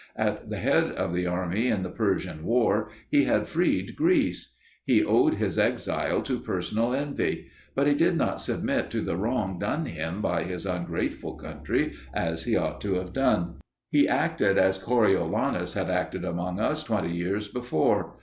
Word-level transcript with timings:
At 0.15 0.49
the 0.49 0.57
head 0.57 0.93
of 0.93 1.13
the 1.13 1.27
army 1.27 1.67
in 1.67 1.83
the 1.83 1.91
Persian 1.91 2.43
war 2.43 2.89
he 3.11 3.25
had 3.25 3.47
freed 3.47 3.95
Greece; 3.95 4.55
he 4.83 5.03
owed 5.03 5.35
his 5.35 5.59
exile 5.59 6.23
to 6.23 6.39
personal 6.39 6.91
envy: 6.95 7.49
but 7.75 7.85
he 7.85 7.93
did 7.93 8.17
not 8.17 8.41
submit 8.41 8.89
to 8.89 9.01
the 9.01 9.15
wrong 9.15 9.59
done 9.59 9.85
him 9.85 10.19
by 10.19 10.41
his 10.41 10.65
ungrateful 10.65 11.35
country 11.35 11.93
as 12.15 12.45
he 12.45 12.55
ought 12.57 12.81
to 12.81 12.95
have 12.95 13.13
done. 13.13 13.57
He 13.91 14.07
acted 14.07 14.57
as 14.57 14.79
Coriolanus 14.79 15.75
had 15.75 15.91
acted 15.91 16.25
among 16.25 16.59
us 16.59 16.81
twenty 16.83 17.13
years 17.15 17.47
before. 17.47 18.17